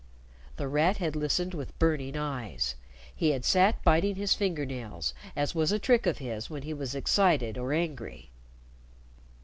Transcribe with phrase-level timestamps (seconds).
[0.55, 2.73] The Rat had listened with burning eyes.
[3.15, 6.73] He had sat biting his finger nails, as was a trick of his when he
[6.73, 8.31] was excited or angry.